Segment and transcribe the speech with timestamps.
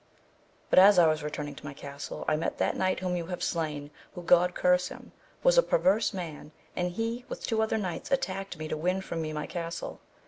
[0.71, 3.43] But as I was returning to my castle I met that knight whom you have
[3.43, 5.11] slain, who God curse him,
[5.43, 9.21] was a perverse man, and he with two other knights attacked me to win from
[9.21, 9.99] me my castle.